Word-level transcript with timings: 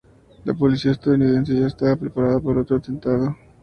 La 0.45 0.55
policía 0.55 0.93
estadounidense 0.93 1.53
ya 1.53 1.67
estaba 1.67 1.95
preparada 1.95 2.39
para 2.39 2.61
otro 2.61 2.77
atentado. 2.77 3.37